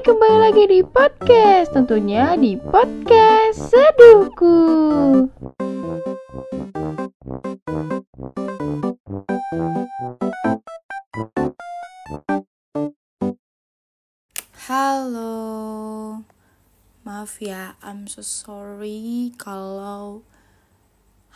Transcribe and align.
Kembali 0.00 0.38
lagi 0.40 0.64
di 0.64 0.80
podcast, 0.80 1.76
tentunya 1.76 2.32
di 2.32 2.56
podcast 2.56 3.68
Seduhku. 3.68 4.56
Halo, 14.64 15.36
maaf 17.04 17.36
ya, 17.44 17.76
I'm 17.84 18.08
so 18.08 18.24
sorry 18.24 19.36
kalau 19.36 20.24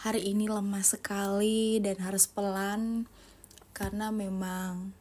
hari 0.08 0.24
ini 0.32 0.48
lemah 0.48 0.80
sekali 0.80 1.84
dan 1.84 2.00
harus 2.00 2.24
pelan 2.24 3.12
karena 3.76 4.08
memang 4.08 4.96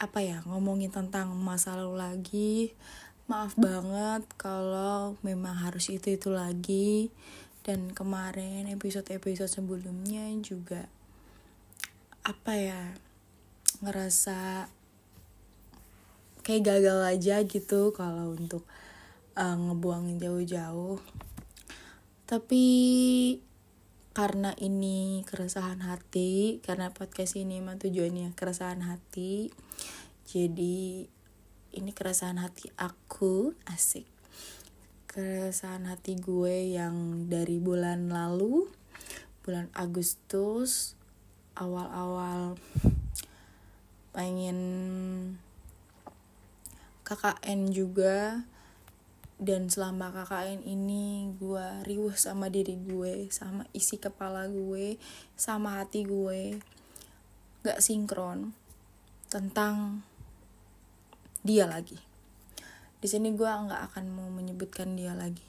apa 0.00 0.24
ya 0.24 0.40
ngomongin 0.48 0.88
tentang 0.88 1.36
masa 1.36 1.76
lalu 1.76 1.94
lagi. 2.00 2.54
Maaf 3.28 3.54
banget 3.60 4.24
kalau 4.40 5.20
memang 5.20 5.60
harus 5.60 5.92
itu 5.92 6.16
itu 6.16 6.32
lagi. 6.32 7.12
Dan 7.60 7.92
kemarin 7.92 8.64
episode 8.72 9.12
episode 9.12 9.52
sebelumnya 9.52 10.24
juga 10.40 10.88
apa 12.24 12.56
ya 12.56 12.96
ngerasa 13.84 14.72
kayak 16.40 16.64
gagal 16.64 16.98
aja 17.04 17.36
gitu 17.44 17.92
kalau 17.92 18.32
untuk 18.32 18.64
uh, 19.36 19.56
ngebuangin 19.60 20.16
jauh-jauh. 20.16 20.96
Tapi 22.24 22.64
karena 24.10 24.56
ini 24.58 25.22
keresahan 25.28 25.86
hati 25.86 26.58
karena 26.66 26.90
podcast 26.90 27.38
ini 27.38 27.62
emang 27.62 27.78
tujuannya 27.78 28.34
keresahan 28.34 28.82
hati 28.82 29.54
jadi 30.30 31.10
ini 31.74 31.90
keresahan 31.90 32.38
hati 32.38 32.70
aku 32.78 33.58
asik. 33.66 34.06
Keresahan 35.10 35.90
hati 35.90 36.14
gue 36.14 36.70
yang 36.70 37.26
dari 37.26 37.58
bulan 37.58 38.14
lalu 38.14 38.70
bulan 39.42 39.66
Agustus 39.74 40.94
awal-awal 41.58 42.54
pengen 44.14 44.58
KKN 47.02 47.74
juga. 47.74 48.46
Dan 49.34 49.66
selama 49.66 50.14
KKN 50.14 50.62
ini 50.62 51.26
gue 51.34 51.66
riuh 51.90 52.14
sama 52.14 52.46
diri 52.46 52.78
gue 52.78 53.26
sama 53.34 53.66
isi 53.74 53.98
kepala 53.98 54.46
gue 54.46 54.94
sama 55.34 55.82
hati 55.82 56.06
gue. 56.06 56.62
Gak 57.66 57.82
sinkron 57.82 58.54
tentang 59.26 60.06
dia 61.46 61.64
lagi. 61.64 61.96
Di 63.00 63.08
sini 63.08 63.32
gue 63.32 63.48
nggak 63.48 63.92
akan 63.92 64.04
mau 64.12 64.28
menyebutkan 64.28 64.92
dia 64.96 65.16
lagi. 65.16 65.44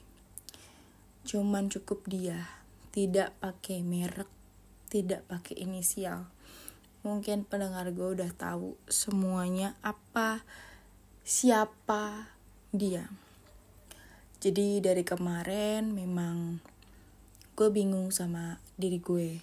Cuman 1.28 1.68
cukup 1.68 2.08
dia. 2.08 2.48
Tidak 2.92 3.40
pakai 3.40 3.84
merek 3.84 4.28
tidak 4.92 5.24
pakai 5.32 5.64
inisial. 5.64 6.28
Mungkin 7.08 7.48
pendengar 7.48 7.88
gue 7.96 8.20
udah 8.20 8.28
tahu 8.36 8.76
semuanya 8.92 9.80
apa 9.80 10.44
siapa 11.24 12.28
dia. 12.76 13.08
Jadi 14.44 14.84
dari 14.84 15.08
kemarin 15.08 15.96
memang 15.96 16.60
gue 17.56 17.70
bingung 17.72 18.12
sama 18.12 18.60
diri 18.76 19.00
gue. 19.00 19.40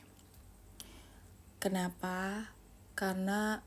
Kenapa? 1.59 2.53
Karena 2.93 3.65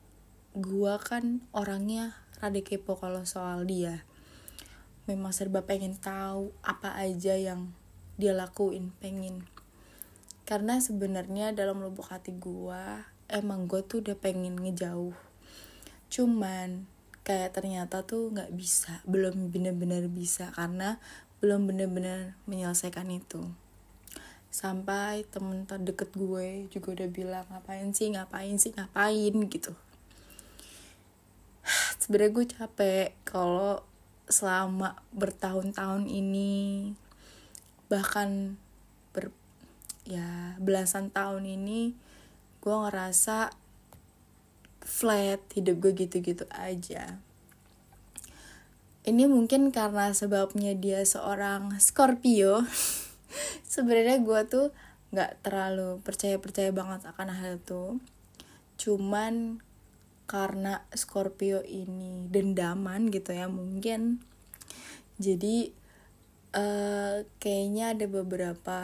gue 0.51 0.93
kan 0.99 1.39
orangnya 1.55 2.11
rada 2.43 2.59
kepo 2.59 2.99
kalau 2.99 3.23
soal 3.23 3.63
dia. 3.63 4.03
Memang 5.07 5.31
serba 5.31 5.63
pengen 5.63 5.95
tahu 5.95 6.51
apa 6.59 6.99
aja 6.99 7.39
yang 7.39 7.71
dia 8.19 8.35
lakuin, 8.35 8.91
pengen. 8.99 9.47
Karena 10.43 10.83
sebenarnya 10.83 11.55
dalam 11.55 11.79
lubuk 11.79 12.11
hati 12.11 12.35
gue, 12.35 12.83
emang 13.31 13.71
gue 13.71 13.79
tuh 13.87 14.03
udah 14.03 14.19
pengen 14.19 14.59
ngejauh. 14.59 15.15
Cuman 16.11 16.85
kayak 17.21 17.53
ternyata 17.55 18.01
tuh 18.01 18.33
nggak 18.33 18.51
bisa 18.51 18.99
belum 19.05 19.53
bener-bener 19.53 20.09
bisa 20.09 20.49
karena 20.57 20.97
belum 21.37 21.69
bener-bener 21.69 22.33
menyelesaikan 22.49 23.07
itu 23.13 23.45
sampai 24.49 25.23
temen 25.29 25.63
terdekat 25.63 26.11
gue 26.17 26.67
juga 26.73 26.97
udah 26.97 27.09
bilang 27.13 27.45
ngapain 27.47 27.93
sih 27.93 28.11
ngapain 28.11 28.57
sih 28.57 28.73
ngapain 28.73 29.33
gitu 29.47 29.77
sebenarnya 32.01 32.33
gue 32.33 32.45
capek 32.49 33.07
kalau 33.21 33.85
selama 34.25 34.97
bertahun-tahun 35.13 36.09
ini 36.09 36.91
bahkan 37.93 38.57
ber 39.13 39.29
ya 40.07 40.57
belasan 40.57 41.13
tahun 41.13 41.45
ini 41.45 41.93
gue 42.65 42.75
ngerasa 42.75 43.53
flat 44.81 45.41
hidup 45.53 45.77
gue 45.77 45.93
gitu-gitu 45.93 46.49
aja. 46.49 47.21
Ini 49.01 49.25
mungkin 49.25 49.69
karena 49.73 50.13
sebabnya 50.13 50.73
dia 50.77 51.05
seorang 51.05 51.77
Scorpio 51.77 52.65
sebenarnya 53.73 54.21
gue 54.21 54.41
tuh 54.49 54.67
nggak 55.13 55.45
terlalu 55.45 56.01
percaya 56.01 56.37
percaya 56.41 56.73
banget 56.73 57.05
akan 57.05 57.29
hal 57.29 57.61
itu. 57.61 58.01
Cuman 58.77 59.61
karena 60.25 60.85
Scorpio 60.95 61.61
ini 61.65 62.27
dendaman 62.31 63.11
gitu 63.11 63.35
ya 63.35 63.51
mungkin. 63.51 64.23
Jadi 65.21 65.69
uh, 66.55 67.23
kayaknya 67.37 67.93
ada 67.93 68.05
beberapa 68.07 68.79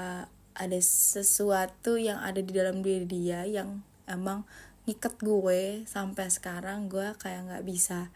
ada 0.58 0.80
sesuatu 0.82 2.02
yang 2.02 2.18
ada 2.18 2.42
di 2.42 2.52
dalam 2.52 2.82
diri 2.82 3.06
dia 3.06 3.46
yang 3.46 3.86
emang 4.10 4.42
ngiket 4.88 5.20
gue 5.20 5.84
sampai 5.86 6.32
sekarang 6.32 6.88
gue 6.88 7.14
kayak 7.20 7.46
nggak 7.52 7.66
bisa 7.68 8.10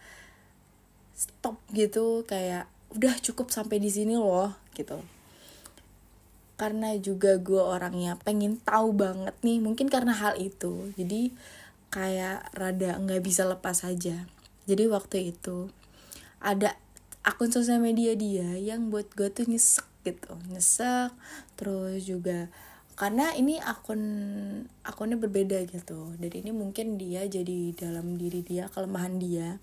stop 1.14 1.60
gitu 1.76 2.24
kayak 2.26 2.66
udah 2.96 3.14
cukup 3.22 3.52
sampai 3.54 3.78
di 3.78 3.92
sini 3.92 4.18
loh 4.18 4.56
gitu. 4.74 5.00
Karena 6.58 6.94
juga 6.98 7.38
gue 7.42 7.60
orangnya 7.60 8.18
pengen 8.22 8.58
tahu 8.62 8.94
banget 8.94 9.34
nih 9.42 9.60
mungkin 9.62 9.90
karena 9.90 10.14
hal 10.14 10.38
itu. 10.38 10.94
Jadi 10.98 11.34
kayak 11.92 12.50
rada 12.56 12.98
nggak 12.98 13.22
bisa 13.22 13.44
lepas 13.46 13.84
aja. 13.84 14.26
Jadi 14.66 14.84
waktu 14.88 15.36
itu 15.36 15.68
ada 16.40 16.80
akun 17.22 17.54
sosial 17.54 17.78
media 17.84 18.18
dia 18.18 18.58
yang 18.58 18.90
buat 18.90 19.12
gue 19.14 19.30
tuh 19.30 19.46
nyesek 19.46 19.86
gitu 20.02 20.34
nyesek 20.50 21.14
terus 21.54 22.10
juga 22.10 22.50
karena 22.98 23.34
ini 23.38 23.58
akun 23.58 24.02
akunnya 24.86 25.18
berbeda 25.18 25.66
gitu. 25.70 26.14
Dan 26.22 26.32
ini 26.38 26.52
mungkin 26.54 27.02
dia 27.02 27.26
jadi 27.26 27.74
dalam 27.74 28.18
diri 28.18 28.46
dia 28.46 28.70
kelemahan 28.70 29.18
dia 29.18 29.58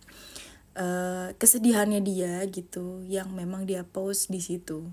uh, 0.74 1.30
kesedihannya 1.38 2.02
dia 2.02 2.42
gitu 2.50 3.06
yang 3.06 3.30
memang 3.30 3.62
dia 3.62 3.86
post 3.86 4.30
di 4.30 4.42
situ. 4.42 4.90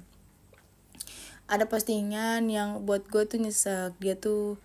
Ada 1.50 1.66
postingan 1.70 2.50
yang 2.50 2.86
buat 2.86 3.10
gue 3.10 3.26
tuh 3.26 3.42
nyesek 3.42 3.98
dia 3.98 4.14
tuh 4.14 4.62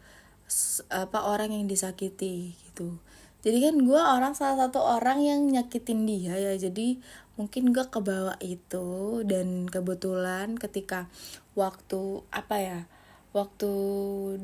apa 0.90 1.24
orang 1.26 1.54
yang 1.54 1.64
disakiti 1.70 2.58
gitu. 2.66 2.98
Jadi 3.40 3.58
kan 3.64 3.74
gue 3.80 3.96
orang 3.96 4.36
salah 4.36 4.68
satu 4.68 4.84
orang 4.84 5.24
yang 5.24 5.40
nyakitin 5.48 6.04
dia 6.04 6.36
ya. 6.36 6.52
Jadi 6.58 7.00
mungkin 7.40 7.72
gue 7.72 7.86
kebawa 7.88 8.36
itu 8.44 9.20
dan 9.24 9.64
kebetulan 9.70 10.60
ketika 10.60 11.08
waktu 11.56 12.20
apa 12.28 12.56
ya 12.60 12.80
waktu 13.32 13.72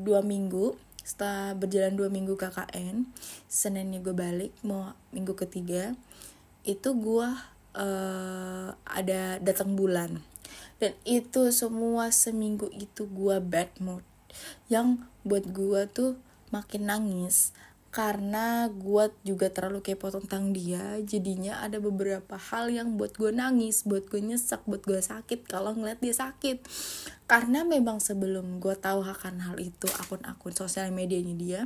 dua 0.01 0.25
minggu 0.25 0.73
setelah 1.05 1.55
berjalan 1.55 1.95
dua 1.95 2.09
minggu 2.11 2.35
KKN 2.35 3.07
Seninnya 3.47 4.03
gue 4.03 4.11
balik 4.11 4.51
mau 4.65 4.91
minggu 5.15 5.37
ketiga 5.39 5.95
itu 6.67 6.89
gue 6.97 7.29
uh, 7.77 8.67
ada 8.83 9.37
datang 9.39 9.77
bulan. 9.77 10.25
Dan 10.77 10.93
itu 11.05 11.49
semua 11.53 12.13
seminggu 12.13 12.69
itu 12.73 13.05
gue 13.09 13.37
bad 13.41 13.69
mood 13.81 14.05
yang 14.71 15.03
buat 15.23 15.47
gue 15.49 15.87
tuh 15.91 16.19
makin 16.49 16.89
nangis. 16.89 17.51
Karena 17.87 18.69
gue 18.69 19.09
juga 19.25 19.49
terlalu 19.49 19.81
kepo 19.81 20.13
tentang 20.13 20.53
dia 20.53 21.01
jadinya 21.01 21.63
ada 21.63 21.81
beberapa 21.81 22.37
hal 22.37 22.69
yang 22.69 22.93
buat 22.93 23.17
gue 23.17 23.33
nangis 23.33 23.87
buat 23.89 24.05
gue 24.05 24.21
nyesek 24.21 24.61
buat 24.69 24.85
gue 24.85 25.01
sakit 25.01 25.49
kalau 25.49 25.73
ngeliat 25.73 25.97
dia 25.97 26.13
sakit. 26.13 26.61
Karena 27.25 27.65
memang 27.65 27.97
sebelum 27.97 28.61
gue 28.61 28.75
tahu 28.77 29.01
akan 29.01 29.49
hal 29.49 29.57
itu 29.57 29.89
akun-akun 29.97 30.53
sosial 30.53 30.93
medianya 30.93 31.35
dia 31.35 31.61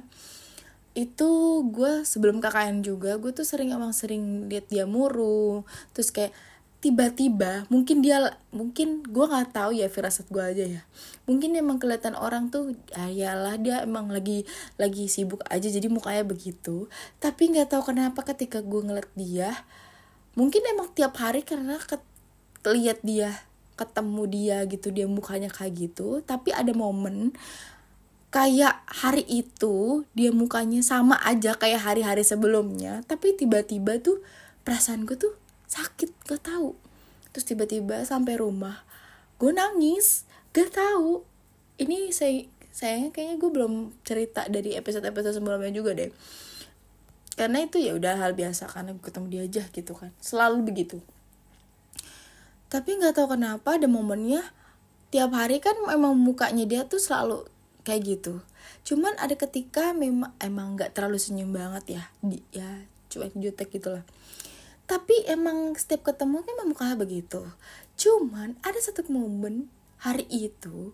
itu 0.92 1.64
gue 1.72 2.04
sebelum 2.04 2.44
KKN 2.44 2.84
juga 2.84 3.16
gue 3.16 3.32
tuh 3.32 3.48
sering 3.48 3.72
emang 3.72 3.96
sering 3.96 4.52
liat 4.52 4.68
dia 4.68 4.84
muru. 4.84 5.64
Terus 5.96 6.12
kayak 6.12 6.36
tiba-tiba 6.82 7.70
mungkin 7.70 8.02
dia 8.02 8.34
mungkin 8.50 9.06
gue 9.06 9.26
nggak 9.30 9.54
tahu 9.54 9.78
ya 9.78 9.86
firasat 9.88 10.28
gue 10.34 10.42
aja 10.42 10.66
ya. 10.66 10.82
Mungkin 11.30 11.54
emang 11.54 11.78
kelihatan 11.78 12.18
orang 12.18 12.50
tuh 12.50 12.74
ayalah 12.98 13.56
ah, 13.56 13.62
dia 13.62 13.76
emang 13.86 14.10
lagi 14.10 14.50
lagi 14.82 15.06
sibuk 15.06 15.46
aja 15.48 15.70
jadi 15.70 15.88
mukanya 15.88 16.26
begitu. 16.26 16.90
Tapi 17.22 17.54
nggak 17.54 17.78
tahu 17.78 17.94
kenapa 17.94 18.26
ketika 18.26 18.66
gue 18.66 18.82
ngeliat 18.82 19.10
dia 19.14 19.54
mungkin 20.34 20.64
emang 20.64 20.90
tiap 20.96 21.20
hari 21.20 21.44
karena 21.44 21.76
ke 21.78 22.00
lihat 22.72 23.04
dia 23.04 23.36
ketemu 23.76 24.24
dia 24.30 24.58
gitu 24.70 24.94
dia 24.94 25.10
mukanya 25.10 25.50
kayak 25.50 25.90
gitu 25.90 26.22
tapi 26.22 26.54
ada 26.54 26.70
momen 26.72 27.34
kayak 28.30 28.86
hari 28.88 29.26
itu 29.28 30.06
dia 30.14 30.30
mukanya 30.30 30.80
sama 30.86 31.18
aja 31.26 31.58
kayak 31.58 31.82
hari-hari 31.82 32.22
sebelumnya 32.22 33.02
tapi 33.10 33.34
tiba-tiba 33.34 33.98
tuh 34.00 34.22
perasaan 34.62 35.10
gue 35.10 35.18
tuh 35.18 35.34
sakit 35.72 36.28
gak 36.28 36.44
tahu. 36.44 36.76
Terus 37.32 37.46
tiba-tiba 37.48 38.04
sampai 38.04 38.36
rumah 38.36 38.84
gue 39.40 39.56
nangis 39.56 40.28
gak 40.52 40.76
tahu. 40.76 41.24
Ini 41.80 42.12
saya 42.12 42.46
saya 42.72 43.08
kayaknya 43.12 43.36
gue 43.40 43.50
belum 43.52 43.74
cerita 44.04 44.48
dari 44.52 44.76
episode-episode 44.76 45.40
sebelumnya 45.40 45.72
juga 45.72 45.96
deh. 45.96 46.12
Karena 47.40 47.64
itu 47.64 47.80
ya 47.80 47.96
udah 47.96 48.20
hal 48.20 48.36
biasa 48.36 48.68
karena 48.68 48.92
gue 48.96 49.04
ketemu 49.04 49.28
dia 49.32 49.42
aja 49.48 49.64
gitu 49.72 49.96
kan. 49.96 50.12
Selalu 50.20 50.68
begitu. 50.68 51.00
Tapi 52.68 53.00
nggak 53.00 53.16
tahu 53.20 53.36
kenapa 53.36 53.76
ada 53.80 53.88
momennya 53.88 54.44
tiap 55.12 55.36
hari 55.36 55.60
kan 55.60 55.76
emang 55.92 56.16
mukanya 56.16 56.64
dia 56.64 56.82
tuh 56.88 57.00
selalu 57.00 57.48
kayak 57.84 58.20
gitu. 58.20 58.40
Cuman 58.88 59.16
ada 59.20 59.36
ketika 59.36 59.92
memang 59.92 60.32
emang 60.40 60.80
nggak 60.80 60.96
terlalu 60.96 61.20
senyum 61.20 61.52
banget 61.52 62.00
ya 62.00 62.04
di, 62.24 62.40
ya 62.56 62.88
cuek 63.12 63.36
jutek 63.36 63.68
gitulah 63.76 64.08
tapi 64.92 65.24
emang 65.24 65.72
setiap 65.80 66.12
ketemu 66.12 66.44
kan 66.44 66.68
mukanya 66.68 67.00
begitu. 67.00 67.48
Cuman 67.96 68.60
ada 68.60 68.76
satu 68.76 69.08
momen 69.08 69.72
hari 70.04 70.28
itu 70.28 70.92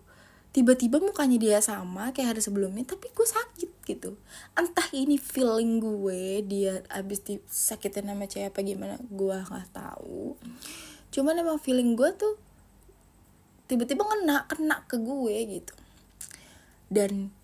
tiba-tiba 0.54 1.02
mukanya 1.02 1.34
dia 1.34 1.58
sama 1.58 2.14
kayak 2.14 2.38
hari 2.38 2.40
sebelumnya 2.40 2.86
tapi 2.86 3.10
gue 3.10 3.26
sakit 3.26 3.70
gitu. 3.90 4.14
Entah 4.54 4.86
ini 4.94 5.18
feeling 5.18 5.82
gue 5.82 6.46
dia 6.46 6.86
abis 6.94 7.26
disakitin 7.26 8.06
sama 8.06 8.30
cewek 8.30 8.54
apa 8.54 8.62
gimana 8.62 9.02
gue 9.02 9.34
nggak 9.34 9.74
tahu. 9.74 10.38
Cuman 11.10 11.42
emang 11.42 11.58
feeling 11.58 11.98
gue 11.98 12.14
tuh 12.14 12.38
tiba-tiba 13.66 14.06
kena 14.06 14.46
kena 14.46 14.86
ke 14.86 14.94
gue 14.94 15.58
gitu. 15.58 15.74
Dan 16.86 17.34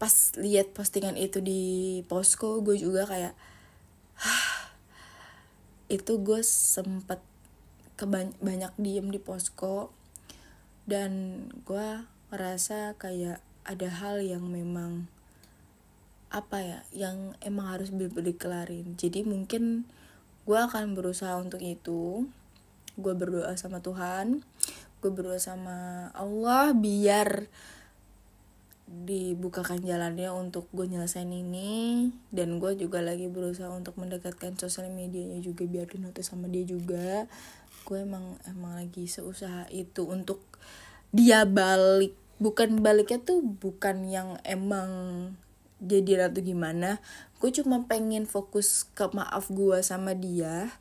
pas 0.00 0.32
lihat 0.40 0.72
postingan 0.72 1.20
itu 1.20 1.44
di 1.44 2.00
posko 2.08 2.64
gue 2.64 2.80
juga 2.80 3.04
kayak 3.04 3.36
itu 5.88 6.20
gue 6.20 6.44
sempet 6.44 7.20
kebanyak 7.96 8.36
banyak 8.38 8.72
diem 8.78 9.08
di 9.08 9.20
posko. 9.20 9.90
Dan 10.88 11.44
gue 11.68 12.04
ngerasa 12.32 12.96
kayak 12.96 13.44
ada 13.64 13.88
hal 13.88 14.24
yang 14.24 14.48
memang 14.48 15.08
apa 16.28 16.60
ya 16.60 16.80
yang 16.92 17.36
emang 17.40 17.72
harus 17.76 17.92
dikelarin. 17.92 18.96
Jadi 18.96 19.24
mungkin 19.24 19.88
gue 20.48 20.58
akan 20.60 20.96
berusaha 20.96 21.36
untuk 21.40 21.60
itu. 21.60 22.28
Gue 22.96 23.14
berdoa 23.16 23.52
sama 23.56 23.80
Tuhan. 23.84 24.44
Gue 25.00 25.10
berdoa 25.12 25.40
sama 25.40 26.08
Allah 26.16 26.72
biar 26.72 27.48
dibukakan 28.88 29.84
jalannya 29.84 30.32
untuk 30.32 30.66
gue 30.72 30.88
nyelesain 30.88 31.28
ini. 31.28 32.08
Dan 32.32 32.56
gue 32.56 32.72
juga 32.74 33.04
lagi 33.04 33.28
berusaha 33.28 33.68
untuk 33.68 34.00
mendekatkan 34.00 34.56
sosial 34.56 34.88
medianya 34.88 35.38
juga 35.44 35.68
biar 35.68 35.86
dinotis 35.92 36.32
sama 36.32 36.48
dia 36.48 36.64
juga. 36.64 37.28
Gue 37.84 38.04
emang 38.04 38.40
emang 38.48 38.80
lagi 38.80 39.04
seusaha 39.04 39.68
itu 39.68 40.08
untuk 40.08 40.40
dia 41.12 41.44
balik. 41.44 42.16
Bukan 42.40 42.80
baliknya 42.80 43.20
tuh 43.20 43.44
bukan 43.44 44.08
yang 44.08 44.40
emang 44.46 44.90
jadi 45.78 46.26
ratu 46.26 46.40
gimana. 46.40 46.98
Gue 47.38 47.54
cuma 47.54 47.86
pengen 47.86 48.26
fokus 48.26 48.88
ke 48.96 49.06
maaf 49.14 49.52
gue 49.52 49.78
sama 49.84 50.16
dia. 50.16 50.72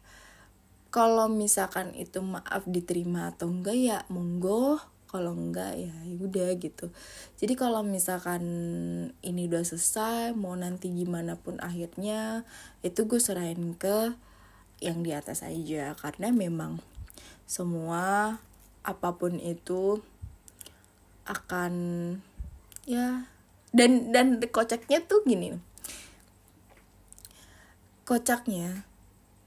Kalau 0.89 1.27
misalkan 1.27 1.94
itu 1.94 2.24
maaf 2.24 2.63
diterima 2.65 3.36
atau 3.36 3.51
enggak 3.51 3.77
ya 3.77 4.00
monggo 4.07 4.80
kalau 5.07 5.31
enggak 5.31 5.80
ya, 5.80 5.95
ya 6.04 6.15
udah 6.19 6.51
gitu. 6.59 6.92
Jadi 7.39 7.56
kalau 7.56 7.81
misalkan 7.81 8.44
ini 9.24 9.48
udah 9.48 9.63
selesai 9.63 10.36
mau 10.36 10.54
nanti 10.54 10.92
gimana 10.92 11.39
pun 11.39 11.57
akhirnya 11.63 12.44
itu 12.83 13.07
gue 13.07 13.18
serahin 13.18 13.74
ke 13.80 14.13
yang 14.83 15.01
di 15.01 15.15
atas 15.15 15.48
aja. 15.48 15.95
Karena 15.95 16.36
memang 16.36 16.83
semua 17.48 18.38
apa 18.83 19.09
pun 19.15 19.39
itu 19.39 20.04
akan 21.27 21.74
ya 22.88 23.27
dan 23.71 24.12
dan 24.12 24.39
kocaknya 24.51 25.04
tuh 25.07 25.24
gini. 25.24 25.56
Kocaknya 28.07 28.83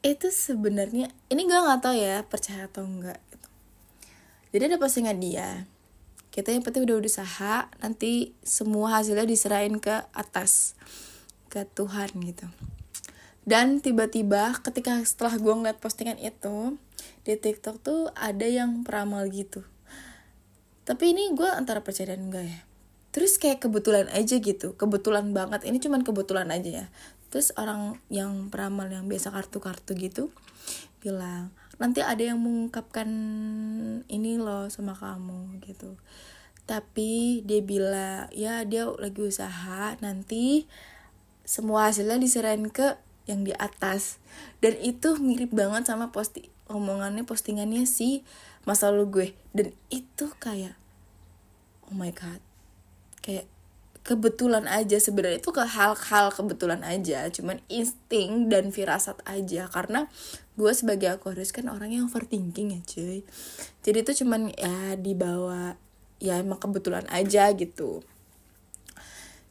itu 0.01 0.33
sebenarnya 0.33 1.13
ini 1.29 1.45
gue 1.45 1.61
nggak 1.61 1.85
tahu 1.85 1.97
ya 1.97 2.25
percaya 2.25 2.65
atau 2.65 2.89
enggak 2.89 3.21
jadi 4.51 4.67
ada 4.67 4.83
postingan 4.83 5.23
dia. 5.23 5.71
Kita 6.31 6.51
yang 6.51 6.63
penting 6.63 6.87
udah 6.87 6.99
usaha 7.03 7.71
nanti 7.83 8.35
semua 8.43 8.99
hasilnya 8.99 9.27
diserahin 9.27 9.79
ke 9.79 10.07
atas 10.15 10.79
ke 11.51 11.67
Tuhan 11.75 12.11
gitu. 12.23 12.47
Dan 13.47 13.83
tiba-tiba 13.83 14.55
ketika 14.63 14.99
setelah 15.03 15.39
gue 15.39 15.55
ngeliat 15.55 15.79
postingan 15.83 16.19
itu 16.23 16.79
di 17.27 17.35
TikTok 17.35 17.83
tuh 17.83 18.01
ada 18.15 18.47
yang 18.47 18.87
peramal 18.87 19.27
gitu. 19.31 19.67
Tapi 20.87 21.15
ini 21.15 21.31
gue 21.35 21.47
antara 21.47 21.83
percaya 21.83 22.15
dan 22.15 22.31
enggak 22.31 22.47
ya? 22.47 22.61
Terus 23.11 23.39
kayak 23.43 23.67
kebetulan 23.67 24.07
aja 24.11 24.39
gitu 24.39 24.75
kebetulan 24.75 25.35
banget. 25.35 25.67
Ini 25.67 25.79
cuman 25.83 26.03
kebetulan 26.03 26.51
aja 26.51 26.87
ya. 26.87 26.87
Terus 27.31 27.55
orang 27.55 27.99
yang 28.11 28.51
peramal 28.51 28.91
yang 28.91 29.07
biasa 29.07 29.31
kartu-kartu 29.31 29.95
gitu 29.95 30.35
bilang 31.01 31.51
nanti 31.81 32.05
ada 32.05 32.21
yang 32.21 32.39
mengungkapkan 32.39 33.09
ini 34.07 34.37
loh 34.37 34.69
sama 34.69 34.93
kamu 34.93 35.65
gitu. 35.65 35.97
Tapi 36.69 37.43
dia 37.43 37.65
bilang 37.65 38.29
ya 38.31 38.63
dia 38.69 38.87
lagi 38.87 39.25
usaha 39.25 39.97
nanti 39.99 40.69
semua 41.43 41.91
hasilnya 41.91 42.21
diserahin 42.21 42.71
ke 42.71 42.95
yang 43.27 43.43
di 43.43 43.57
atas. 43.57 44.21
Dan 44.61 44.79
itu 44.79 45.19
mirip 45.19 45.51
banget 45.51 45.89
sama 45.89 46.13
posti 46.13 46.53
omongannya 46.71 47.27
postingannya 47.27 47.89
si 47.89 48.23
masa 48.69 48.93
lalu 48.93 49.05
gue. 49.11 49.29
Dan 49.57 49.75
itu 49.89 50.31
kayak 50.37 50.77
oh 51.91 51.97
my 51.97 52.13
god. 52.15 52.39
Kayak 53.25 53.49
kebetulan 54.01 54.65
aja 54.65 54.97
sebenarnya 54.97 55.45
itu 55.45 55.53
ke 55.53 55.61
hal-hal 55.61 56.33
kebetulan 56.33 56.81
aja 56.81 57.29
cuman 57.29 57.61
insting 57.69 58.49
dan 58.49 58.71
firasat 58.71 59.21
aja. 59.27 59.67
Karena 59.67 60.07
gue 60.61 60.73
sebagai 60.77 61.09
Aquarius 61.09 61.57
kan 61.57 61.73
orang 61.73 61.97
yang 61.97 62.05
overthinking 62.05 62.77
ya 62.77 62.81
cuy. 62.85 63.25
Jadi 63.81 63.99
itu 64.05 64.13
cuman 64.21 64.53
ya 64.53 65.01
dibawa 65.01 65.81
ya 66.21 66.37
emang 66.37 66.61
kebetulan 66.61 67.09
aja 67.09 67.49
gitu. 67.57 68.05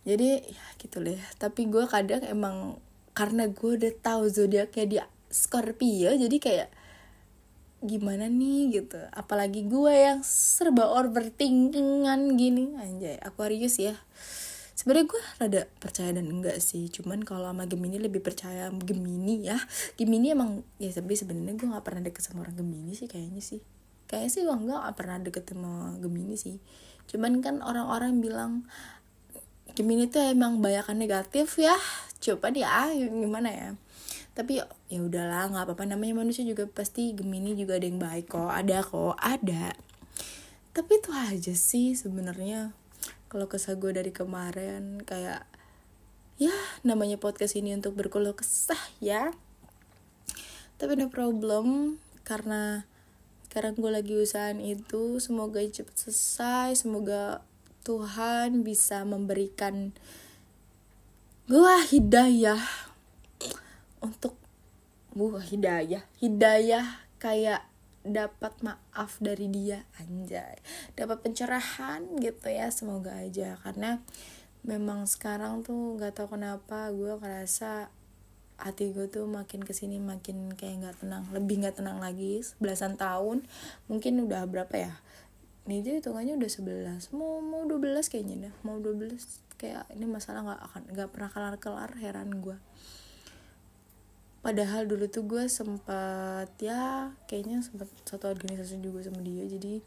Jadi 0.05 0.45
ya 0.45 0.65
gitu 0.77 1.01
deh. 1.01 1.17
Tapi 1.41 1.65
gue 1.65 1.89
kadang 1.89 2.21
emang 2.21 2.77
karena 3.17 3.49
gue 3.49 3.81
udah 3.81 3.93
tahu 3.99 4.29
zodiaknya 4.29 4.85
dia 4.85 5.03
Scorpio 5.33 6.13
jadi 6.13 6.37
kayak 6.37 6.69
gimana 7.81 8.29
nih 8.29 8.85
gitu. 8.85 9.01
Apalagi 9.09 9.65
gue 9.65 9.93
yang 9.93 10.21
serba 10.21 10.93
overthinkingan 10.93 12.37
gini. 12.37 12.77
Anjay 12.77 13.17
Aquarius 13.25 13.81
ya 13.81 13.97
sebenarnya 14.79 15.11
gue 15.11 15.23
rada 15.43 15.61
percaya 15.83 16.15
dan 16.15 16.31
enggak 16.31 16.63
sih. 16.63 16.87
Cuman 16.87 17.27
kalau 17.27 17.51
sama 17.51 17.67
Gemini 17.67 17.99
lebih 17.99 18.23
percaya 18.23 18.71
Gemini 18.71 19.43
ya. 19.43 19.59
Gemini 19.99 20.31
emang 20.31 20.63
ya 20.79 20.87
tapi 20.95 21.19
sebenarnya 21.19 21.59
gue 21.59 21.67
nggak 21.67 21.83
pernah 21.83 22.07
deket 22.07 22.23
sama 22.23 22.47
orang 22.47 22.55
Gemini 22.55 22.95
sih 22.95 23.11
kayaknya 23.11 23.43
sih. 23.43 23.59
Kayaknya 24.07 24.29
sih 24.31 24.41
gue 24.47 24.55
nggak 24.55 24.95
pernah 24.95 25.19
deket 25.19 25.43
sama 25.51 25.99
Gemini 25.99 26.39
sih. 26.39 26.63
Cuman 27.11 27.43
kan 27.43 27.59
orang-orang 27.59 28.23
bilang 28.23 28.63
Gemini 29.75 30.07
tuh 30.07 30.23
emang 30.31 30.63
banyakan 30.63 30.95
negatif 30.95 31.59
ya. 31.59 31.75
Coba 32.23 32.47
dia 32.47 32.71
ah, 32.71 32.95
gimana 32.95 33.51
ya? 33.51 33.69
Tapi 34.31 34.63
ya 34.63 34.99
udahlah 35.03 35.51
nggak 35.51 35.75
apa-apa. 35.75 35.91
Namanya 35.91 36.23
manusia 36.23 36.47
juga 36.47 36.63
pasti 36.71 37.11
Gemini 37.11 37.51
juga 37.51 37.75
ada 37.75 37.83
yang 37.83 37.99
baik 37.99 38.31
kok. 38.31 38.47
Ada 38.47 38.79
kok 38.87 39.19
ada. 39.19 39.75
Tapi 40.71 40.91
itu 41.03 41.11
aja 41.11 41.51
sih 41.51 41.91
sebenarnya 41.99 42.71
kalau 43.29 43.45
kesah 43.45 43.77
gue 43.77 43.93
dari 43.93 44.09
kemarin 44.09 45.05
kayak 45.05 45.45
ya 46.41 46.55
namanya 46.81 47.21
podcast 47.21 47.53
ini 47.53 47.77
untuk 47.77 47.93
berkeluh 47.93 48.33
kesah 48.33 48.79
ya. 48.97 49.29
Tapi 50.81 50.97
no 50.97 51.13
problem 51.13 51.99
karena 52.25 52.89
sekarang 53.49 53.77
gue 53.81 53.89
lagi 53.89 54.13
usahain 54.13 54.61
itu 54.61 55.17
semoga 55.17 55.57
cepet 55.61 55.95
selesai 55.97 56.85
semoga 56.85 57.41
Tuhan 57.81 58.61
bisa 58.61 59.01
memberikan 59.01 59.89
gue 61.49 61.75
hidayah 61.89 62.61
untuk 64.05 64.37
buah 65.17 65.41
hidayah 65.41 66.05
hidayah 66.21 66.85
kayak 67.17 67.65
dapat 68.09 68.53
maaf 68.65 69.21
dari 69.21 69.47
dia 69.47 69.85
anjay. 70.01 70.57
Dapat 70.97 71.23
pencerahan 71.23 72.05
gitu 72.19 72.49
ya 72.49 72.73
semoga 72.73 73.15
aja. 73.15 73.57
Karena 73.61 74.01
memang 74.65 75.07
sekarang 75.07 75.63
tuh 75.63 75.97
nggak 75.97 76.19
tahu 76.19 76.35
kenapa 76.35 76.91
gue 76.91 77.15
ngerasa 77.15 77.93
hati 78.59 78.91
gue 78.91 79.07
tuh 79.07 79.23
makin 79.23 79.63
ke 79.63 79.71
sini 79.71 80.03
makin 80.03 80.51
kayak 80.51 80.83
nggak 80.83 80.97
tenang 80.99 81.23
lebih 81.31 81.63
nggak 81.63 81.79
tenang 81.79 82.01
lagi. 82.01 82.43
Belasan 82.59 82.99
tahun 82.99 83.47
mungkin 83.87 84.25
udah 84.27 84.43
berapa 84.49 84.75
ya? 84.75 84.93
Ini 85.69 85.85
aja 85.85 85.91
hitungannya 86.01 86.33
udah 86.41 86.49
11 86.49 87.13
mau 87.13 87.39
mau 87.39 87.63
12 87.63 88.09
kayaknya 88.09 88.49
dah. 88.49 88.55
Mau 88.65 88.81
12 88.81 89.49
kayak 89.59 89.91
ini 89.93 90.07
masalah 90.07 90.41
nggak 90.43 90.61
akan 90.71 90.81
nggak 90.95 91.09
pernah 91.11 91.29
kelar 91.29 91.55
kelar 91.59 91.91
heran 91.99 92.39
gue 92.39 92.55
padahal 94.39 94.87
dulu 94.87 95.11
tuh 95.11 95.27
gue 95.27 95.51
sempat 95.51 96.47
ya 96.63 97.11
kayaknya 97.27 97.59
sempat 97.59 97.91
satu 98.07 98.31
organisasi 98.31 98.79
juga 98.79 99.03
sama 99.03 99.19
dia. 99.19 99.43
Jadi 99.43 99.83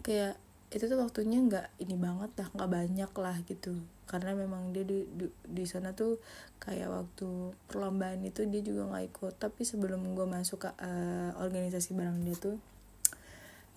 kayak 0.00 0.34
itu 0.70 0.86
tuh 0.86 1.02
waktunya 1.02 1.42
nggak 1.42 1.82
ini 1.82 1.98
banget 1.98 2.30
lah 2.38 2.48
nggak 2.56 2.70
banyak 2.70 3.12
lah 3.12 3.36
gitu. 3.44 3.76
Karena 4.08 4.34
memang 4.34 4.74
dia 4.74 4.82
di, 4.82 5.06
di, 5.06 5.26
di 5.46 5.64
sana 5.68 5.94
tuh 5.94 6.18
kayak 6.58 6.88
waktu 6.90 7.54
perlombaan 7.70 8.24
itu 8.24 8.48
dia 8.48 8.64
juga 8.64 8.88
nggak 8.88 9.04
ikut. 9.12 9.34
Tapi 9.36 9.60
sebelum 9.68 10.16
gue 10.16 10.26
masuk 10.26 10.64
ke 10.64 10.70
uh, 10.80 11.36
organisasi 11.36 11.92
bareng 11.92 12.24
dia 12.24 12.36
tuh 12.40 12.56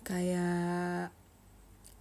kayak 0.04 1.12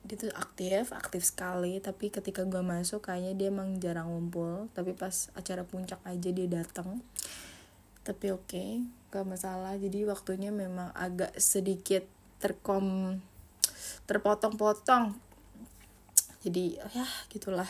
dia 0.04 0.16
tuh 0.16 0.32
aktif 0.32 0.96
aktif 0.96 1.28
sekali. 1.28 1.84
Tapi 1.84 2.08
ketika 2.08 2.48
gue 2.48 2.64
masuk 2.64 3.04
kayaknya 3.04 3.34
dia 3.36 3.48
emang 3.52 3.84
jarang 3.84 4.08
ngumpul. 4.08 4.72
Tapi 4.72 4.96
pas 4.96 5.28
acara 5.36 5.68
puncak 5.68 6.00
aja 6.08 6.30
dia 6.32 6.48
datang 6.48 7.04
tapi 8.04 8.36
oke 8.36 8.48
okay, 8.52 8.84
gak 9.12 9.24
masalah. 9.24 9.80
Jadi 9.80 10.04
waktunya 10.04 10.52
memang 10.52 10.92
agak 10.92 11.32
sedikit 11.40 12.04
terkom 12.44 13.20
terpotong-potong. 14.04 15.16
Jadi 16.44 16.76
ya 16.76 17.08
gitulah. 17.32 17.70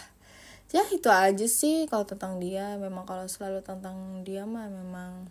Ya 0.74 0.82
itu 0.90 1.06
aja 1.14 1.46
sih 1.46 1.86
kalau 1.86 2.10
tentang 2.10 2.42
dia. 2.42 2.74
Memang 2.82 3.06
kalau 3.06 3.30
selalu 3.30 3.62
tentang 3.62 4.26
dia 4.26 4.50
mah 4.50 4.66
memang 4.66 5.30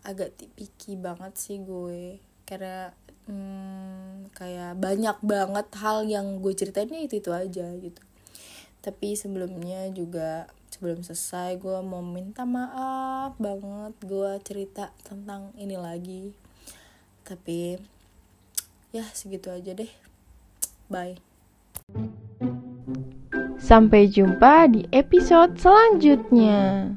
agak 0.00 0.32
tipiki 0.40 0.96
banget 0.96 1.36
sih 1.36 1.60
gue. 1.60 2.16
Karena 2.48 2.88
hmm, 3.28 4.32
kayak 4.32 4.80
banyak 4.80 5.18
banget 5.20 5.68
hal 5.76 6.08
yang 6.08 6.40
gue 6.40 6.56
ceritain 6.56 6.88
itu 6.88 7.20
itu 7.20 7.30
aja 7.34 7.68
gitu 7.76 8.00
tapi 8.82 9.14
sebelumnya 9.14 9.88
juga 9.94 10.50
sebelum 10.72 11.00
selesai 11.00 11.56
gue 11.56 11.78
mau 11.80 12.04
minta 12.04 12.44
maaf 12.44 13.38
banget 13.40 13.94
gue 14.04 14.32
cerita 14.44 14.92
tentang 15.06 15.54
ini 15.56 15.78
lagi. 15.78 16.36
Tapi 17.24 17.80
ya 18.92 19.04
segitu 19.16 19.48
aja 19.48 19.72
deh. 19.72 19.90
Bye. 20.92 21.18
Sampai 23.56 24.06
jumpa 24.12 24.68
di 24.70 24.84
episode 24.92 25.56
selanjutnya 25.58 26.92